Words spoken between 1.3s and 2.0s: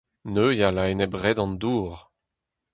an dour.